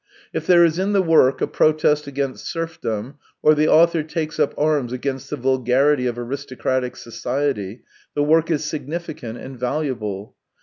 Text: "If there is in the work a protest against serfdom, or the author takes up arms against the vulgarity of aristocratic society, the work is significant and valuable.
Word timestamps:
"If 0.33 0.47
there 0.47 0.65
is 0.65 0.79
in 0.79 0.93
the 0.93 1.01
work 1.03 1.41
a 1.41 1.47
protest 1.47 2.07
against 2.07 2.47
serfdom, 2.47 3.19
or 3.43 3.53
the 3.53 3.67
author 3.67 4.01
takes 4.01 4.39
up 4.39 4.55
arms 4.57 4.91
against 4.91 5.29
the 5.29 5.35
vulgarity 5.35 6.07
of 6.07 6.17
aristocratic 6.17 6.95
society, 6.95 7.83
the 8.15 8.23
work 8.23 8.49
is 8.49 8.65
significant 8.65 9.37
and 9.37 9.59
valuable. 9.59 10.35